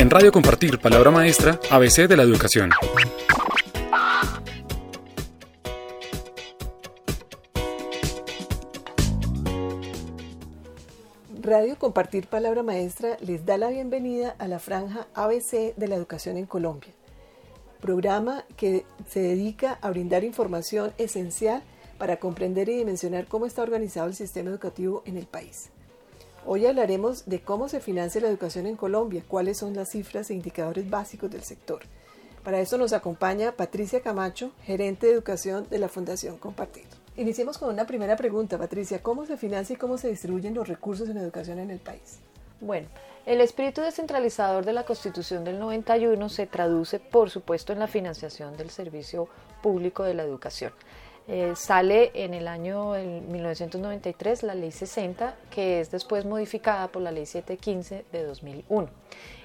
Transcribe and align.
En 0.00 0.08
Radio 0.08 0.32
Compartir, 0.32 0.78
Palabra 0.78 1.10
Maestra, 1.10 1.60
ABC 1.70 2.08
de 2.08 2.16
la 2.16 2.22
Educación. 2.22 2.70
Radio 11.42 11.78
Compartir 11.78 12.28
Palabra 12.28 12.62
Maestra 12.62 13.18
les 13.20 13.44
da 13.44 13.58
la 13.58 13.68
bienvenida 13.68 14.34
a 14.38 14.48
la 14.48 14.58
franja 14.58 15.06
ABC 15.12 15.76
de 15.76 15.86
la 15.86 15.96
educación 15.96 16.38
en 16.38 16.46
Colombia, 16.46 16.94
programa 17.82 18.46
que 18.56 18.86
se 19.06 19.20
dedica 19.20 19.78
a 19.82 19.90
brindar 19.90 20.24
información 20.24 20.94
esencial 20.96 21.62
para 21.98 22.16
comprender 22.16 22.70
y 22.70 22.76
dimensionar 22.76 23.26
cómo 23.26 23.44
está 23.44 23.60
organizado 23.60 24.06
el 24.06 24.14
sistema 24.14 24.48
educativo 24.48 25.02
en 25.04 25.18
el 25.18 25.26
país. 25.26 25.68
Hoy 26.46 26.64
hablaremos 26.64 27.26
de 27.26 27.42
cómo 27.42 27.68
se 27.68 27.80
financia 27.80 28.20
la 28.20 28.28
educación 28.28 28.66
en 28.66 28.76
Colombia, 28.76 29.22
cuáles 29.28 29.58
son 29.58 29.74
las 29.74 29.90
cifras 29.90 30.30
e 30.30 30.34
indicadores 30.34 30.88
básicos 30.88 31.30
del 31.30 31.42
sector. 31.42 31.82
Para 32.42 32.60
esto 32.60 32.78
nos 32.78 32.94
acompaña 32.94 33.52
Patricia 33.52 34.00
Camacho, 34.00 34.52
gerente 34.62 35.06
de 35.06 35.12
educación 35.12 35.66
de 35.68 35.78
la 35.78 35.90
Fundación 35.90 36.38
Compartir. 36.38 36.86
Iniciemos 37.18 37.58
con 37.58 37.68
una 37.68 37.86
primera 37.86 38.16
pregunta, 38.16 38.56
Patricia. 38.56 39.02
¿Cómo 39.02 39.26
se 39.26 39.36
financia 39.36 39.74
y 39.74 39.76
cómo 39.76 39.98
se 39.98 40.08
distribuyen 40.08 40.54
los 40.54 40.66
recursos 40.66 41.10
en 41.10 41.18
educación 41.18 41.58
en 41.58 41.70
el 41.70 41.78
país? 41.78 42.20
Bueno, 42.62 42.88
el 43.26 43.42
espíritu 43.42 43.82
descentralizador 43.82 44.64
de 44.64 44.72
la 44.72 44.84
Constitución 44.84 45.44
del 45.44 45.58
91 45.58 46.28
se 46.30 46.46
traduce, 46.46 46.98
por 47.00 47.28
supuesto, 47.28 47.74
en 47.74 47.78
la 47.78 47.86
financiación 47.86 48.56
del 48.56 48.70
servicio 48.70 49.28
público 49.62 50.04
de 50.04 50.14
la 50.14 50.22
educación. 50.22 50.72
Eh, 51.32 51.54
sale 51.54 52.10
en 52.14 52.34
el 52.34 52.48
año 52.48 52.90
1993 52.90 54.42
la 54.42 54.56
Ley 54.56 54.72
60, 54.72 55.36
que 55.48 55.80
es 55.80 55.92
después 55.92 56.24
modificada 56.24 56.88
por 56.88 57.02
la 57.02 57.12
Ley 57.12 57.24
715 57.24 58.04
de 58.10 58.24
2001. 58.24 58.88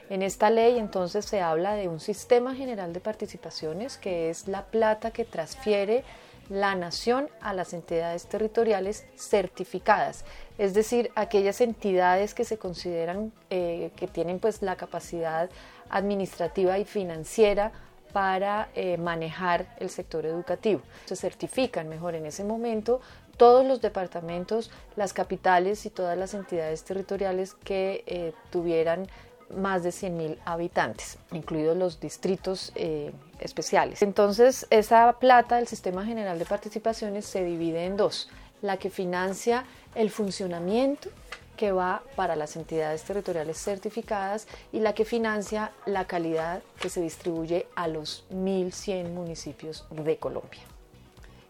En 0.09 0.23
esta 0.23 0.49
ley 0.49 0.79
entonces 0.79 1.25
se 1.25 1.41
habla 1.41 1.75
de 1.75 1.87
un 1.87 1.99
sistema 1.99 2.55
general 2.55 2.91
de 2.91 3.01
participaciones, 3.01 3.97
que 3.97 4.31
es 4.31 4.47
la 4.47 4.65
plata 4.65 5.11
que 5.11 5.25
transfiere 5.25 6.03
la 6.49 6.73
nación 6.73 7.29
a 7.39 7.53
las 7.53 7.71
entidades 7.71 8.25
territoriales 8.25 9.05
certificadas, 9.15 10.25
es 10.57 10.73
decir, 10.73 11.11
aquellas 11.15 11.61
entidades 11.61 12.33
que 12.33 12.45
se 12.45 12.57
consideran 12.57 13.31
eh, 13.51 13.91
que 13.95 14.07
tienen 14.07 14.39
pues 14.39 14.63
la 14.63 14.75
capacidad 14.75 15.51
administrativa 15.89 16.79
y 16.79 16.85
financiera 16.85 17.71
para 18.15 18.69
eh, 18.75 18.95
manejar 18.95 19.75
el 19.77 19.89
sector 19.89 20.25
educativo. 20.25 20.81
Se 21.03 21.17
certifican 21.17 21.89
mejor 21.89 22.15
en 22.15 22.25
ese 22.25 22.45
momento 22.45 23.01
todos 23.35 23.65
los 23.65 23.81
departamentos, 23.81 24.71
las 24.95 25.11
capitales 25.11 25.85
y 25.85 25.89
todas 25.89 26.17
las 26.17 26.33
entidades 26.33 26.85
territoriales 26.85 27.55
que 27.55 28.05
eh, 28.07 28.31
tuvieran 28.51 29.09
más 29.53 29.83
de 29.83 29.89
100.000 29.89 30.37
habitantes, 30.45 31.17
incluidos 31.33 31.75
los 31.75 31.99
distritos 31.99 32.71
eh, 32.75 33.11
especiales. 33.41 34.01
Entonces, 34.01 34.65
esa 34.69 35.19
plata 35.19 35.57
del 35.57 35.67
Sistema 35.67 36.05
General 36.05 36.39
de 36.39 36.45
Participaciones 36.45 37.25
se 37.25 37.43
divide 37.43 37.83
en 37.83 37.97
dos, 37.97 38.29
la 38.61 38.77
que 38.77 38.89
financia 38.89 39.65
el 39.93 40.09
funcionamiento 40.09 41.09
que 41.55 41.71
va 41.71 42.03
para 42.15 42.35
las 42.35 42.55
entidades 42.55 43.03
territoriales 43.03 43.57
certificadas 43.57 44.47
y 44.71 44.79
la 44.79 44.93
que 44.93 45.05
financia 45.05 45.71
la 45.85 46.05
calidad 46.05 46.61
que 46.79 46.89
se 46.89 47.01
distribuye 47.01 47.67
a 47.75 47.87
los 47.87 48.25
1.100 48.31 49.09
municipios 49.09 49.85
de 49.89 50.17
Colombia. 50.17 50.61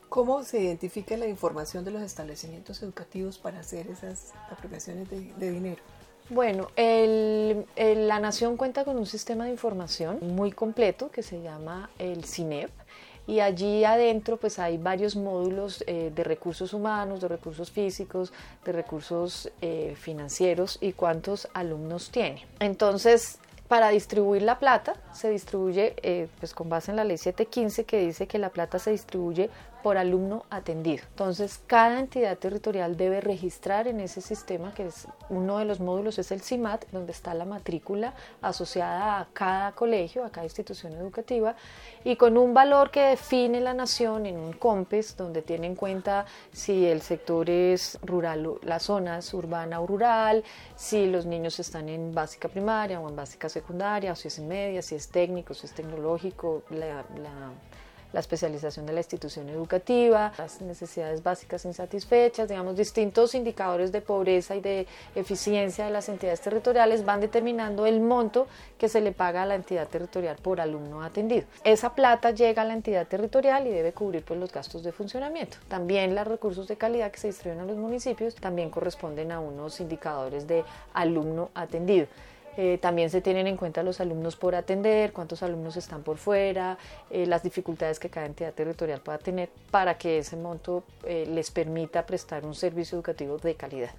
¿Cómo 0.09 0.43
se 0.43 0.61
identifica 0.61 1.17
la 1.17 1.27
información 1.27 1.83
de 1.83 1.91
los 1.91 2.01
establecimientos 2.01 2.81
educativos 2.81 3.37
para 3.37 3.59
hacer 3.59 3.87
esas 3.87 4.33
apropiaciones 4.49 5.09
de, 5.09 5.51
dinero? 5.51 5.81
Bueno, 6.29 6.69
la 6.77 8.19
Nación 8.19 8.55
cuenta 8.55 8.85
con 8.85 8.97
un 8.97 9.05
sistema 9.05 9.45
de 9.45 9.51
información 9.51 10.19
muy 10.21 10.51
completo 10.51 11.11
que 11.11 11.21
se 11.21 11.41
llama 11.41 11.89
el 11.99 12.23
CINEP 12.23 12.71
y 13.27 13.39
allí 13.39 13.83
adentro 13.83 14.37
pues 14.37 14.59
hay 14.59 14.77
varios 14.77 15.15
módulos 15.15 15.83
eh, 15.87 16.11
de 16.13 16.23
recursos 16.23 16.73
humanos, 16.73 17.21
de 17.21 17.27
recursos 17.27 17.71
físicos, 17.71 18.31
de 18.63 18.71
recursos 18.71 19.51
eh, 19.61 19.95
financieros 19.97 20.77
y 20.81 20.93
cuántos 20.93 21.47
alumnos 21.53 22.11
tiene. 22.11 22.45
Entonces, 22.59 23.39
para 23.67 23.89
distribuir 23.89 24.43
la 24.43 24.59
plata 24.59 24.93
se 25.11 25.29
distribuye 25.29 25.95
eh, 26.03 26.27
pues 26.39 26.53
con 26.53 26.69
base 26.69 26.91
en 26.91 26.97
la 26.97 27.03
ley 27.03 27.17
715 27.17 27.85
que 27.85 27.99
dice 27.99 28.27
que 28.27 28.37
la 28.37 28.49
plata 28.49 28.77
se 28.77 28.91
distribuye 28.91 29.49
por 29.85 29.99
alumno 29.99 30.45
atendido. 30.49 31.03
Entonces, 31.11 31.61
cada 31.67 31.99
entidad 31.99 32.39
territorial 32.39 32.97
debe 32.97 33.21
registrar 33.21 33.87
en 33.87 33.99
ese 33.99 34.19
sistema, 34.19 34.73
que 34.73 34.87
es 34.87 35.07
uno 35.29 35.59
de 35.59 35.65
los 35.65 35.79
módulos 35.79 36.17
es 36.17 36.31
el 36.31 36.41
CIMAT, 36.41 36.85
donde 36.91 37.11
está 37.11 37.35
la 37.35 37.45
matrícula 37.45 38.15
asociada 38.41 39.19
a 39.19 39.27
cada 39.31 39.73
colegio, 39.73 40.25
a 40.25 40.31
cada 40.31 40.47
institución 40.47 40.93
educativa, 40.93 41.55
y 42.03 42.15
con 42.15 42.35
un 42.35 42.55
valor 42.55 42.89
que 42.89 43.01
define 43.01 43.61
la 43.61 43.75
nación 43.75 44.25
en 44.25 44.39
un 44.39 44.53
COMPES, 44.53 45.17
donde 45.17 45.43
tiene 45.43 45.67
en 45.67 45.75
cuenta 45.75 46.25
si 46.51 46.87
el 46.87 47.03
sector 47.03 47.47
es 47.47 47.99
rural, 48.01 48.55
las 48.63 48.81
zonas 48.81 49.31
urbana 49.35 49.81
o 49.81 49.85
rural, 49.85 50.43
si 50.75 51.05
los 51.05 51.27
niños 51.27 51.59
están 51.59 51.89
en 51.89 52.11
básica 52.11 52.47
primaria 52.47 52.99
o 52.99 53.07
en 53.07 53.15
básica 53.15 53.49
secundaria, 53.49 54.13
o 54.13 54.15
si 54.15 54.29
es 54.29 54.39
en 54.39 54.47
media, 54.47 54.81
si 54.81 54.95
es 54.95 55.09
técnico, 55.09 55.53
si 55.53 55.67
es 55.67 55.75
tecnológico, 55.75 56.63
la, 56.71 57.05
la 57.21 57.51
la 58.13 58.19
especialización 58.19 58.85
de 58.85 58.93
la 58.93 58.99
institución 58.99 59.49
educativa, 59.49 60.31
las 60.37 60.61
necesidades 60.61 61.21
básicas 61.23 61.65
insatisfechas, 61.65 62.47
digamos, 62.47 62.75
distintos 62.75 63.35
indicadores 63.35 63.91
de 63.91 64.01
pobreza 64.01 64.55
y 64.55 64.61
de 64.61 64.87
eficiencia 65.15 65.85
de 65.85 65.91
las 65.91 66.09
entidades 66.09 66.41
territoriales 66.41 67.05
van 67.05 67.21
determinando 67.21 67.85
el 67.85 67.99
monto 67.99 68.47
que 68.77 68.89
se 68.89 69.01
le 69.01 69.11
paga 69.11 69.43
a 69.43 69.45
la 69.45 69.55
entidad 69.55 69.87
territorial 69.87 70.37
por 70.41 70.61
alumno 70.61 71.03
atendido. 71.03 71.45
Esa 71.63 71.93
plata 71.93 72.31
llega 72.31 72.61
a 72.61 72.65
la 72.65 72.73
entidad 72.73 73.07
territorial 73.07 73.67
y 73.67 73.71
debe 73.71 73.93
cubrir 73.93 74.23
pues, 74.23 74.39
los 74.39 74.51
gastos 74.51 74.83
de 74.83 74.91
funcionamiento. 74.91 75.57
También 75.67 76.15
los 76.15 76.27
recursos 76.27 76.67
de 76.67 76.77
calidad 76.77 77.11
que 77.11 77.19
se 77.19 77.27
distribuyen 77.27 77.63
a 77.63 77.67
los 77.67 77.77
municipios 77.77 78.35
también 78.35 78.69
corresponden 78.69 79.31
a 79.31 79.39
unos 79.39 79.79
indicadores 79.79 80.47
de 80.47 80.63
alumno 80.93 81.49
atendido. 81.53 82.07
Eh, 82.57 82.77
también 82.81 83.09
se 83.09 83.21
tienen 83.21 83.47
en 83.47 83.57
cuenta 83.57 83.83
los 83.83 83.99
alumnos 83.99 84.35
por 84.35 84.55
atender, 84.55 85.11
cuántos 85.11 85.43
alumnos 85.43 85.75
están 85.75 86.03
por 86.03 86.17
fuera, 86.17 86.77
eh, 87.09 87.25
las 87.25 87.43
dificultades 87.43 87.99
que 87.99 88.09
cada 88.09 88.25
entidad 88.25 88.53
territorial 88.53 89.01
pueda 89.01 89.17
tener 89.17 89.49
para 89.71 89.97
que 89.97 90.19
ese 90.19 90.37
monto 90.37 90.83
eh, 91.03 91.25
les 91.27 91.51
permita 91.51 92.05
prestar 92.05 92.45
un 92.45 92.55
servicio 92.55 92.95
educativo 92.97 93.37
de 93.37 93.55
calidad. 93.55 93.91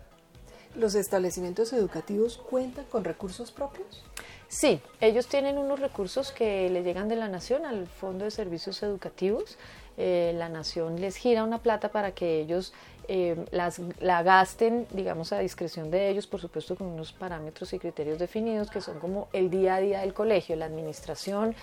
¿Los 0.74 0.94
establecimientos 0.94 1.72
educativos 1.72 2.36
cuentan 2.38 2.84
con 2.86 3.04
recursos 3.04 3.50
propios? 3.50 4.04
Sí, 4.48 4.80
ellos 5.00 5.26
tienen 5.26 5.58
unos 5.58 5.80
recursos 5.80 6.32
que 6.32 6.68
le 6.70 6.82
llegan 6.82 7.08
de 7.08 7.16
la 7.16 7.28
Nación 7.28 7.64
al 7.64 7.86
Fondo 7.86 8.24
de 8.24 8.30
Servicios 8.30 8.82
Educativos. 8.82 9.56
la 9.96 10.50
Nación 10.50 11.00
les 11.00 11.16
gira 11.16 11.44
una 11.44 11.58
plata 11.58 11.90
para 11.90 12.12
que 12.12 12.40
ellos 12.40 12.74
eh, 13.08 13.36
las, 13.50 13.80
la 14.00 14.22
gasten, 14.22 14.86
digamos, 14.90 15.32
a 15.32 15.38
discreción 15.38 15.90
de 15.90 16.08
ellos, 16.08 16.26
por 16.26 16.40
supuesto 16.40 16.74
con 16.76 16.88
unos 16.88 17.12
parámetros 17.12 17.72
y 17.72 17.78
criterios 17.78 18.18
definidos 18.18 18.70
que 18.70 18.80
son 18.80 18.98
como 18.98 19.28
el 19.32 19.50
día 19.50 19.76
a 19.76 19.80
día 19.80 20.00
del 20.00 20.12
colegio, 20.12 20.56
la 20.56 20.66
administración 20.66 21.54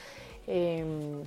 em, 0.47 1.23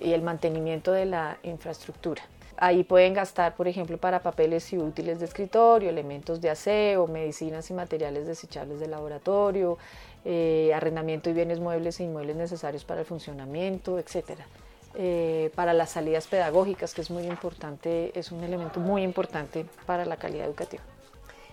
y 0.00 0.12
el 0.12 0.22
mantenimiento 0.22 0.92
de 0.92 1.06
la 1.06 1.38
infraestructura. 1.42 2.22
Ahí 2.56 2.84
pueden 2.84 3.14
gastar, 3.14 3.56
por 3.56 3.66
ejemplo, 3.66 3.98
para 3.98 4.22
papeles 4.22 4.72
y 4.72 4.78
útiles 4.78 5.18
de 5.18 5.24
escritorio, 5.24 5.88
elementos 5.88 6.40
de 6.40 6.50
aseo, 6.50 7.06
medicinas 7.06 7.70
y 7.70 7.74
materiales 7.74 8.26
desechables 8.26 8.78
de 8.78 8.86
laboratorio, 8.86 9.78
eh, 10.24 10.72
arrendamiento 10.74 11.28
y 11.30 11.32
bienes 11.32 11.58
muebles 11.58 11.98
e 11.98 12.04
inmuebles 12.04 12.36
necesarios 12.36 12.84
para 12.84 13.00
el 13.00 13.06
funcionamiento, 13.06 13.98
etcétera. 13.98 14.46
Eh, 14.94 15.50
para 15.54 15.72
las 15.72 15.90
salidas 15.90 16.26
pedagógicas, 16.26 16.92
que 16.92 17.00
es 17.00 17.10
muy 17.10 17.24
importante, 17.24 18.18
es 18.18 18.30
un 18.30 18.44
elemento 18.44 18.78
muy 18.78 19.02
importante 19.02 19.64
para 19.86 20.04
la 20.04 20.16
calidad 20.16 20.46
educativa. 20.46 20.82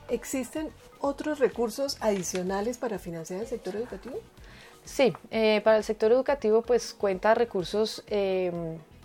¿Existen 0.09 0.69
otros 0.99 1.39
recursos 1.39 1.97
adicionales 2.01 2.77
para 2.77 2.99
financiar 2.99 3.39
el 3.39 3.47
sector 3.47 3.75
educativo? 3.75 4.17
Sí, 4.83 5.13
eh, 5.31 5.61
para 5.63 5.77
el 5.77 5.83
sector 5.83 6.11
educativo 6.11 6.63
pues 6.63 6.93
cuenta 6.93 7.35
recursos 7.35 8.03
eh, 8.07 8.51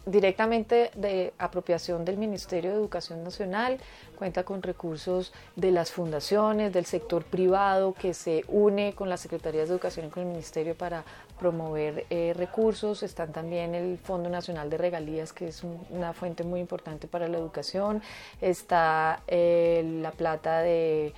directamente 0.06 0.90
de 0.94 1.32
apropiación 1.38 2.04
del 2.04 2.18
Ministerio 2.18 2.70
de 2.70 2.76
Educación 2.76 3.24
Nacional, 3.24 3.78
cuenta 4.16 4.44
con 4.44 4.62
recursos 4.62 5.32
de 5.56 5.70
las 5.70 5.92
fundaciones, 5.92 6.72
del 6.72 6.84
sector 6.84 7.24
privado 7.24 7.94
que 7.94 8.12
se 8.12 8.44
une 8.48 8.94
con 8.94 9.08
las 9.08 9.20
Secretarías 9.20 9.68
de 9.68 9.74
Educación 9.74 10.06
y 10.06 10.10
con 10.10 10.24
el 10.24 10.28
Ministerio 10.28 10.74
para 10.74 11.04
promover 11.38 12.06
eh, 12.10 12.32
recursos, 12.36 13.02
están 13.02 13.32
también 13.32 13.74
el 13.74 13.98
Fondo 13.98 14.28
Nacional 14.28 14.68
de 14.70 14.78
Regalías, 14.78 15.32
que 15.32 15.48
es 15.48 15.62
una 15.90 16.12
fuente 16.12 16.44
muy 16.44 16.60
importante 16.60 17.08
para 17.08 17.26
la 17.28 17.38
educación, 17.38 18.02
está 18.40 19.22
eh, 19.26 19.82
la 20.02 20.12
plata 20.12 20.60
de 20.60 21.12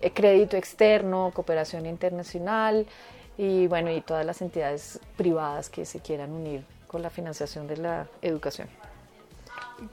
eh, 0.00 0.10
crédito 0.12 0.56
externo, 0.56 1.32
cooperación 1.34 1.86
internacional 1.86 2.86
y 3.36 3.66
bueno, 3.66 3.90
y 3.90 4.00
todas 4.00 4.24
las 4.24 4.40
entidades 4.42 5.00
privadas 5.16 5.68
que 5.68 5.84
se 5.84 6.00
quieran 6.00 6.32
unir 6.32 6.77
con 6.88 7.02
la 7.02 7.10
financiación 7.10 7.68
de 7.68 7.76
la 7.76 8.08
educación. 8.22 8.68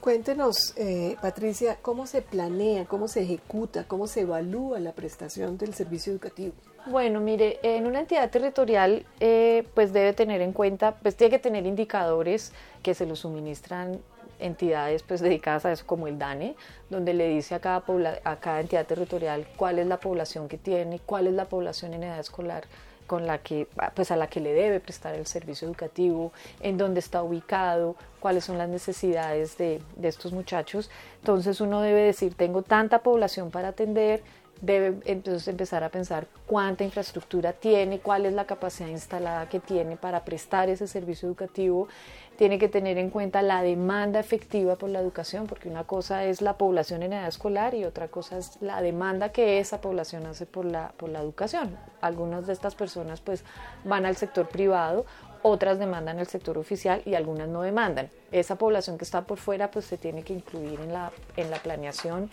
Cuéntenos, 0.00 0.74
eh, 0.76 1.16
Patricia, 1.22 1.78
cómo 1.80 2.08
se 2.08 2.20
planea, 2.20 2.86
cómo 2.86 3.06
se 3.06 3.22
ejecuta, 3.22 3.84
cómo 3.86 4.08
se 4.08 4.22
evalúa 4.22 4.80
la 4.80 4.92
prestación 4.92 5.56
del 5.58 5.74
servicio 5.74 6.12
educativo. 6.12 6.54
Bueno, 6.86 7.20
mire, 7.20 7.60
en 7.62 7.86
una 7.86 8.00
entidad 8.00 8.28
territorial 8.30 9.06
eh, 9.20 9.64
pues 9.74 9.92
debe 9.92 10.12
tener 10.12 10.40
en 10.40 10.52
cuenta, 10.52 10.96
pues 10.96 11.16
tiene 11.16 11.30
que 11.30 11.38
tener 11.38 11.66
indicadores 11.66 12.52
que 12.82 12.94
se 12.94 13.06
los 13.06 13.20
suministran 13.20 14.00
entidades 14.38 15.02
pues 15.02 15.20
dedicadas 15.20 15.64
a 15.64 15.72
eso 15.72 15.86
como 15.86 16.08
el 16.08 16.18
DANE, 16.18 16.56
donde 16.90 17.14
le 17.14 17.28
dice 17.28 17.54
a 17.54 17.60
cada, 17.60 17.84
a 18.24 18.36
cada 18.36 18.60
entidad 18.60 18.86
territorial 18.86 19.46
cuál 19.56 19.78
es 19.78 19.86
la 19.86 19.98
población 19.98 20.48
que 20.48 20.58
tiene, 20.58 21.00
cuál 21.04 21.26
es 21.26 21.34
la 21.34 21.46
población 21.46 21.94
en 21.94 22.04
edad 22.04 22.18
escolar 22.18 22.64
con 23.06 23.26
la 23.26 23.38
que, 23.38 23.68
pues 23.94 24.10
a 24.10 24.16
la 24.16 24.26
que 24.26 24.40
le 24.40 24.52
debe 24.52 24.80
prestar 24.80 25.14
el 25.14 25.26
servicio 25.26 25.66
educativo, 25.66 26.32
en 26.60 26.76
dónde 26.78 27.00
está 27.00 27.22
ubicado, 27.22 27.96
cuáles 28.20 28.44
son 28.44 28.58
las 28.58 28.68
necesidades 28.68 29.56
de, 29.58 29.80
de 29.96 30.08
estos 30.08 30.32
muchachos. 30.32 30.90
Entonces 31.20 31.60
uno 31.60 31.80
debe 31.80 32.02
decir, 32.02 32.34
tengo 32.34 32.62
tanta 32.62 33.00
población 33.00 33.50
para 33.50 33.68
atender, 33.68 34.22
debe 34.60 35.00
entonces 35.04 35.46
empezar 35.48 35.84
a 35.84 35.90
pensar 35.90 36.26
cuánta 36.46 36.84
infraestructura 36.84 37.52
tiene, 37.52 38.00
cuál 38.00 38.26
es 38.26 38.32
la 38.32 38.46
capacidad 38.46 38.88
instalada 38.88 39.48
que 39.48 39.60
tiene 39.60 39.96
para 39.96 40.24
prestar 40.24 40.68
ese 40.68 40.86
servicio 40.86 41.28
educativo. 41.28 41.88
Tiene 42.36 42.58
que 42.58 42.68
tener 42.68 42.98
en 42.98 43.08
cuenta 43.08 43.40
la 43.40 43.62
demanda 43.62 44.20
efectiva 44.20 44.76
por 44.76 44.90
la 44.90 45.00
educación, 45.00 45.46
porque 45.46 45.70
una 45.70 45.84
cosa 45.84 46.24
es 46.24 46.42
la 46.42 46.58
población 46.58 47.02
en 47.02 47.14
edad 47.14 47.28
escolar 47.28 47.74
y 47.74 47.84
otra 47.84 48.08
cosa 48.08 48.36
es 48.36 48.60
la 48.60 48.82
demanda 48.82 49.30
que 49.30 49.58
esa 49.58 49.80
población 49.80 50.26
hace 50.26 50.44
por 50.44 50.66
la, 50.66 50.92
por 50.98 51.08
la 51.08 51.20
educación. 51.20 51.76
Algunas 52.02 52.46
de 52.46 52.52
estas 52.52 52.74
personas 52.74 53.20
pues 53.20 53.42
van 53.84 54.04
al 54.04 54.16
sector 54.16 54.48
privado, 54.48 55.06
otras 55.46 55.78
demandan 55.78 56.18
el 56.18 56.26
sector 56.26 56.58
oficial 56.58 57.02
y 57.04 57.14
algunas 57.14 57.48
no 57.48 57.62
demandan. 57.62 58.10
Esa 58.32 58.56
población 58.56 58.98
que 58.98 59.04
está 59.04 59.22
por 59.22 59.38
fuera 59.38 59.70
pues 59.70 59.84
se 59.84 59.96
tiene 59.96 60.24
que 60.24 60.32
incluir 60.32 60.80
en 60.80 60.92
la, 60.92 61.12
en 61.36 61.50
la 61.52 61.58
planeación 61.58 62.30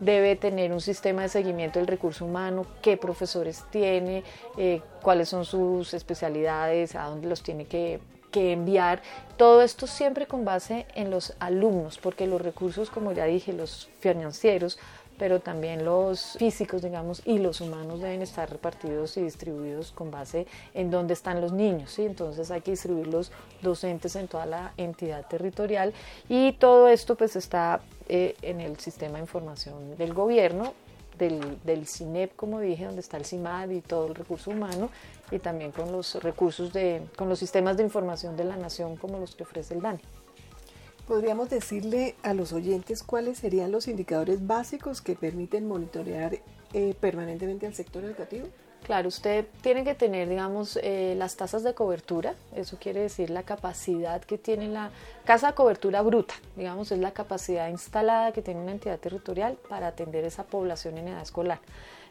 debe 0.00 0.34
tener 0.34 0.72
un 0.72 0.80
sistema 0.80 1.22
de 1.22 1.28
seguimiento 1.28 1.78
del 1.78 1.86
recurso 1.86 2.24
humano, 2.24 2.66
qué 2.80 2.96
profesores 2.96 3.64
tiene, 3.70 4.24
eh, 4.56 4.80
cuáles 5.02 5.28
son 5.28 5.44
sus 5.44 5.92
especialidades, 5.92 6.94
a 6.94 7.04
dónde 7.04 7.28
los 7.28 7.42
tiene 7.42 7.66
que, 7.66 8.00
que 8.30 8.52
enviar. 8.52 9.02
Todo 9.36 9.60
esto 9.60 9.86
siempre 9.86 10.26
con 10.26 10.46
base 10.46 10.86
en 10.94 11.10
los 11.10 11.34
alumnos, 11.40 11.98
porque 11.98 12.26
los 12.26 12.40
recursos, 12.40 12.88
como 12.88 13.12
ya 13.12 13.26
dije, 13.26 13.52
los 13.52 13.90
financieros 14.00 14.78
pero 15.18 15.40
también 15.40 15.84
los 15.84 16.36
físicos, 16.38 16.82
digamos, 16.82 17.22
y 17.24 17.38
los 17.38 17.60
humanos 17.60 18.00
deben 18.00 18.22
estar 18.22 18.50
repartidos 18.50 19.16
y 19.16 19.22
distribuidos 19.22 19.92
con 19.92 20.10
base 20.10 20.46
en 20.74 20.90
dónde 20.90 21.14
están 21.14 21.40
los 21.40 21.52
niños, 21.52 21.92
¿sí? 21.92 22.04
Entonces 22.04 22.50
hay 22.50 22.60
que 22.60 22.72
distribuir 22.72 23.06
los 23.06 23.30
docentes 23.62 24.16
en 24.16 24.28
toda 24.28 24.46
la 24.46 24.72
entidad 24.76 25.26
territorial 25.26 25.92
y 26.28 26.52
todo 26.52 26.88
esto 26.88 27.14
pues 27.16 27.36
está 27.36 27.80
eh, 28.08 28.36
en 28.42 28.60
el 28.60 28.78
sistema 28.78 29.14
de 29.14 29.20
información 29.20 29.96
del 29.96 30.12
gobierno, 30.14 30.74
del, 31.18 31.58
del, 31.62 31.86
CINEP, 31.86 32.34
como 32.34 32.60
dije, 32.60 32.84
donde 32.86 33.00
está 33.00 33.16
el 33.16 33.24
CIMAD 33.24 33.70
y 33.70 33.80
todo 33.80 34.08
el 34.08 34.14
recurso 34.14 34.50
humano, 34.50 34.90
y 35.30 35.38
también 35.38 35.70
con 35.70 35.92
los 35.92 36.22
recursos 36.22 36.72
de, 36.72 37.02
con 37.16 37.28
los 37.28 37.38
sistemas 37.38 37.76
de 37.76 37.84
información 37.84 38.36
de 38.36 38.44
la 38.44 38.56
nación 38.56 38.96
como 38.96 39.18
los 39.18 39.36
que 39.36 39.44
ofrece 39.44 39.74
el 39.74 39.80
DANE. 39.80 40.00
¿Podríamos 41.06 41.50
decirle 41.50 42.14
a 42.22 42.32
los 42.32 42.54
oyentes 42.54 43.02
cuáles 43.02 43.36
serían 43.36 43.70
los 43.70 43.88
indicadores 43.88 44.46
básicos 44.46 45.02
que 45.02 45.14
permiten 45.14 45.68
monitorear 45.68 46.38
eh, 46.72 46.94
permanentemente 46.98 47.66
al 47.66 47.74
sector 47.74 48.04
educativo? 48.04 48.46
Claro, 48.84 49.08
usted 49.08 49.46
tiene 49.60 49.84
que 49.84 49.94
tener, 49.94 50.30
digamos, 50.30 50.78
eh, 50.82 51.14
las 51.16 51.36
tasas 51.36 51.62
de 51.62 51.74
cobertura, 51.74 52.34
eso 52.54 52.78
quiere 52.78 53.00
decir 53.00 53.28
la 53.28 53.42
capacidad 53.42 54.22
que 54.22 54.38
tiene 54.38 54.68
la 54.68 54.90
casa 55.26 55.48
de 55.48 55.54
cobertura 55.54 56.00
bruta, 56.00 56.34
digamos, 56.56 56.90
es 56.90 56.98
la 56.98 57.12
capacidad 57.12 57.68
instalada 57.68 58.32
que 58.32 58.40
tiene 58.40 58.60
una 58.60 58.72
entidad 58.72 58.98
territorial 58.98 59.58
para 59.68 59.88
atender 59.88 60.24
esa 60.24 60.44
población 60.44 60.96
en 60.96 61.08
edad 61.08 61.22
escolar. 61.22 61.60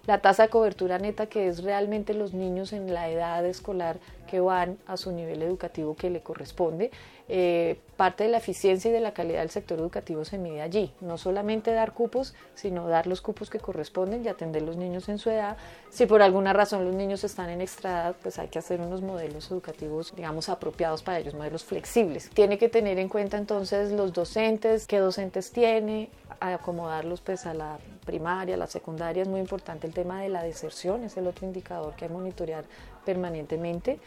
La 0.06 0.20
tasa 0.20 0.44
de 0.44 0.50
cobertura 0.50 1.00
neta, 1.00 1.28
que 1.28 1.48
es 1.48 1.64
realmente 1.64 2.14
los 2.14 2.34
niños 2.34 2.74
en 2.74 2.94
la 2.94 3.10
edad 3.10 3.46
escolar 3.46 4.00
que 4.28 4.42
van 4.42 4.78
a 4.86 4.98
su 4.98 5.12
nivel 5.12 5.42
educativo 5.44 5.96
que 5.96 6.10
le 6.10 6.22
corresponde, 6.22 6.92
eh, 7.30 7.80
parte 7.96 8.26
de 8.26 8.30
la 8.30 8.40
eficiencia 8.40 8.90
y 8.90 8.92
de 8.92 9.00
la 9.00 9.14
calidad 9.14 9.40
del 9.40 9.50
sector 9.50 9.80
educativo 9.80 10.26
se 10.26 10.38
mide 10.38 10.62
allí. 10.62 10.92
No 11.00 11.18
solamente 11.18 11.72
dar 11.72 11.94
cupos, 11.94 12.34
sino 12.56 12.88
dar 12.88 13.08
los 13.08 13.22
cupos 13.22 13.50
que 13.50 13.60
corresponden 13.60 14.26
y 14.26 14.28
atender 14.28 14.64
los 14.64 14.76
niños 14.76 15.08
en 15.08 15.20
su 15.20 15.30
edad. 15.30 15.56
Si 15.90 16.06
por 16.06 16.22
alguna 16.22 16.52
razón 16.52 16.84
los 16.84 16.96
niños 16.96 17.24
están 17.24 17.50
en 17.50 17.62
extra 17.62 17.92
edad, 17.92 18.16
pues 18.22 18.40
hay 18.40 18.50
que 18.50 18.60
hacer 18.60 18.82
unos 18.82 19.02
modelos 19.02 19.50
educativos, 19.52 20.14
digamos, 20.16 20.50
apropiados 20.50 21.02
para 21.02 21.20
ellos, 21.20 21.34
modelos 21.34 21.64
flexibles. 21.64 22.30
Tiene 22.32 22.58
que 22.58 22.68
tener 22.68 23.00
en 23.00 23.08
cuenta 23.08 23.38
entonces 23.38 23.92
los 23.92 24.12
docentes, 24.12 24.86
qué 24.88 24.98
docentes 24.98 25.52
tiene, 25.52 26.10
acomodarlos 26.40 27.22
pues 27.22 27.46
a 27.46 27.54
la 27.54 27.78
primaria, 28.06 28.56
a 28.56 28.58
la 28.58 28.68
secundaria. 28.68 29.24
Es 29.24 29.30
muy 29.30 29.40
importante 29.40 29.88
el 29.88 29.93
tema 29.94 30.22
de 30.22 30.30
la 30.30 30.44
deserción, 30.44 31.04
es 31.04 31.16
el 31.18 31.28
otro 31.28 31.46
indicador 31.46 31.96
que 31.96 32.06
hay 32.06 32.10
que 32.10 32.14
monitorear 32.14 32.66
permanentemente. 33.06 34.00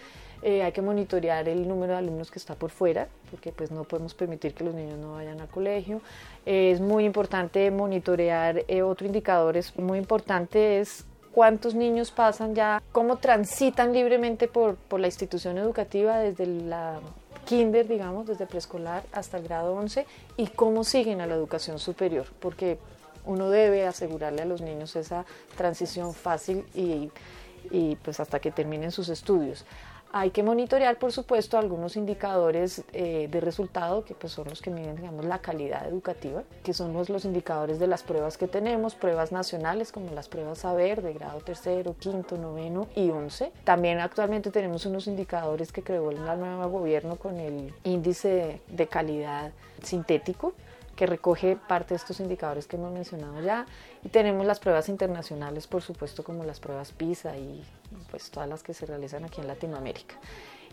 Eh, 0.43 0.63
hay 0.63 0.73
que 0.73 0.83
monitorear 0.83 1.49
el 1.49 1.67
número 1.67 1.93
de 1.93 1.99
alumnos 1.99 2.31
que 2.31 2.39
está 2.39 2.55
por 2.55 2.71
fuera, 2.71 3.09
porque 3.31 3.53
pues 3.53 3.71
no 3.71 3.85
podemos 3.85 4.15
permitir 4.15 4.55
que 4.55 4.65
los 4.65 4.75
niños 4.75 4.99
no 4.99 5.15
vayan 5.15 5.41
al 5.41 5.49
colegio. 5.49 6.01
es 6.45 6.81
muy 6.81 7.05
importante 7.05 7.71
monitorear, 7.71 8.65
eh, 8.69 8.83
otro 8.83 9.07
indicador 9.07 9.57
es 9.57 9.77
muy 9.79 9.99
importante 9.99 10.81
es 10.81 11.07
cuántos 11.33 11.75
niños 11.75 12.11
pasan 12.11 12.55
ya, 12.55 12.83
cómo 12.93 13.17
transitan 13.17 13.93
libremente 13.93 14.47
por, 14.49 14.77
por 14.77 15.01
la 15.01 15.07
institución 15.07 15.59
educativa 15.59 16.19
desde 16.19 16.47
la 16.47 17.01
kinder, 17.47 17.87
digamos, 17.89 18.27
desde 18.27 18.47
preescolar 18.47 19.05
hasta 19.13 19.39
el 19.39 19.45
grado 19.45 19.75
11 19.75 20.05
y 20.37 20.49
cómo 20.49 20.85
siguen 20.85 21.21
a 21.21 21.27
la 21.27 21.35
educación 21.35 21.79
superior, 21.79 22.27
porque 22.41 22.79
uno 23.27 23.51
debe 23.51 23.87
asegurarle 23.87 24.43
a 24.43 24.47
los 24.47 24.61
niños 24.61 24.97
esa 24.97 25.25
transición 25.57 26.15
fácil 26.15 26.65
y, 26.75 27.11
pues 27.97 28.21
hasta 28.21 28.41
que 28.41 28.51
terminen 28.51 28.93
sus 28.93 29.09
estudios. 29.09 29.65
Hay 30.13 30.31
que 30.31 30.43
monitorear, 30.43 30.99
por 30.99 31.13
supuesto, 31.13 31.59
algunos 31.59 31.97
indicadores 31.97 32.85
eh, 32.93 33.29
de 33.31 33.41
resultado, 33.41 34.05
que 34.05 34.15
pues, 34.15 34.33
son 34.33 34.49
los 34.49 34.63
que 34.63 34.71
miden 34.71 34.97
digamos, 34.97 35.25
la 35.25 35.41
calidad 35.41 35.87
educativa, 35.87 36.45
que 36.63 36.73
son 36.73 36.93
los, 36.93 37.11
los, 37.11 37.25
indicadores 37.25 37.81
de 37.81 37.87
las 37.87 38.03
pruebas 38.03 38.39
que 38.39 38.47
tenemos, 38.47 38.95
pruebas 38.95 39.33
nacionales 39.33 39.93
como 39.93 40.13
las 40.13 40.29
pruebas 40.29 40.59
Saber 40.59 41.03
de 41.03 41.13
grado 41.13 41.41
tercero, 41.41 41.97
quinto, 41.99 42.39
noveno 42.39 42.87
y 42.95 43.11
once. 43.11 43.53
También 43.65 43.99
actualmente 43.99 44.51
tenemos 44.51 44.87
unos 44.87 45.07
indicadores 45.07 45.73
que 45.73 45.83
creó 45.83 46.11
el 46.11 46.25
nuevo 46.25 46.69
gobierno 46.71 47.17
con 47.17 47.39
el 47.39 47.75
índice 47.83 48.63
de 48.69 48.87
calidad 48.87 49.51
sintético, 49.83 50.55
que 50.97 51.07
recoge 51.07 51.57
parte 51.57 51.95
de 51.95 51.97
estos 51.97 52.19
indicadores 52.19 52.67
que 52.67 52.77
hemos 52.77 52.93
mencionado 52.93 53.41
ya. 53.41 53.67
Y 54.03 54.09
tenemos 54.09 54.45
las 54.47 54.59
pruebas 54.59 54.89
internacionales, 54.89 55.67
por 55.67 55.83
supuesto, 55.83 56.25
como 56.25 56.43
las 56.45 56.59
pruebas 56.59 56.93
PISA 56.93 57.37
y 57.37 57.63
pues 58.11 58.31
todas 58.31 58.49
las 58.49 58.63
que 58.63 58.75
se 58.75 58.87
realizan 58.87 59.25
aquí 59.25 59.41
en 59.41 59.47
Latinoamérica. 59.47 60.17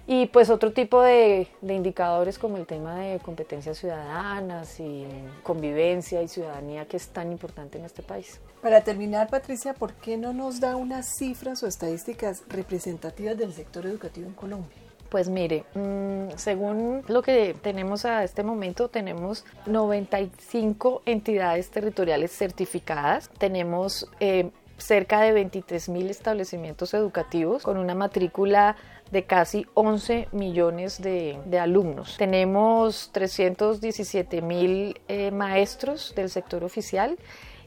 Y 0.05 0.25
pues 0.27 0.49
otro 0.49 0.73
tipo 0.73 1.01
de, 1.01 1.47
de, 1.61 1.73
indicadores 1.73 2.37
como 2.37 2.57
el 2.57 2.65
tema 2.65 2.99
de 2.99 3.19
competencias 3.19 3.77
ciudadanas 3.77 4.77
y 4.81 5.07
convivencia 5.43 6.21
y 6.21 6.27
ciudadanía 6.27 6.85
que 6.85 6.97
es 6.97 7.07
tan 7.07 7.31
importante 7.31 7.77
en 7.77 7.85
este 7.85 8.03
país. 8.03 8.41
Para 8.61 8.81
terminar, 8.81 9.29
Patricia, 9.29 9.73
¿por 9.73 9.93
qué 9.93 10.17
no 10.17 10.33
nos 10.33 10.59
da 10.59 10.75
unas 10.75 11.15
cifras 11.17 11.63
o 11.63 11.67
estadísticas 11.67 12.43
representativas 12.49 13.37
del 13.37 13.53
sector 13.53 13.85
educativo 13.85 14.27
en 14.27 14.33
Colombia? 14.33 14.77
Pues 15.13 15.29
mire, 15.29 15.63
mm, 15.75 16.37
según 16.37 17.03
lo 17.07 17.21
que 17.21 17.55
tenemos 17.61 18.03
a 18.03 18.23
este 18.23 18.41
momento, 18.41 18.89
tenemos 18.89 19.45
95 19.67 21.03
entidades 21.05 21.69
territoriales 21.69 22.31
certificadas, 22.31 23.29
tenemos 23.37 24.09
eh, 24.19 24.49
cerca 24.79 25.21
de 25.21 25.31
23 25.31 25.89
mil 25.89 26.09
establecimientos 26.09 26.95
educativos 26.95 27.61
con 27.61 27.77
una 27.77 27.93
matrícula 27.93 28.75
de 29.11 29.25
casi 29.25 29.67
11 29.75 30.29
millones 30.31 30.99
de, 30.99 31.37
alumnos. 31.61 32.17
Tenemos 32.17 33.11
317 33.11 34.41
mil 34.41 34.99
eh, 35.07 35.29
maestros 35.29 36.15
del 36.15 36.31
sector 36.31 36.63
oficial 36.63 37.19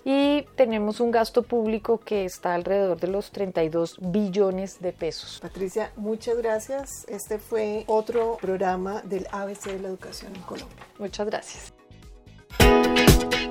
y 0.09 0.47
tenemos 0.55 1.01
un 1.01 1.11
gasto 1.11 1.43
público 1.43 1.99
que 1.99 2.25
está 2.25 2.55
alrededor 2.55 3.01
de 3.01 3.09
los 3.09 3.33
32 3.33 3.97
billones 4.01 4.81
de 4.81 4.93
pesos. 4.93 5.41
Patricia, 5.43 5.91
muchas 5.97 6.37
gracias. 6.37 7.05
Este 7.09 7.41
fue 7.41 7.83
otro 7.89 8.39
programa 8.41 9.03
del 9.03 9.27
ABC 9.33 9.65
de 9.65 9.81
la 9.81 9.89
Educación 9.89 10.37
en 10.37 10.43
Colombia. 10.43 10.87
Muchas 11.01 11.27
gracias. 11.27 11.75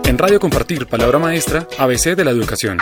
En 0.06 0.18
Radio 0.18 0.40
Compartir, 0.40 0.88
Palabra 0.88 1.20
Maestra, 1.20 1.68
ABC 1.78 2.16
de 2.16 2.24
la 2.24 2.32
Educación. 2.32 2.80